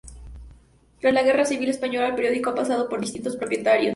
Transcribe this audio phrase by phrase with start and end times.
[0.99, 3.89] Tras la guerra civil española el periódico ha pasado por distintos propietarios.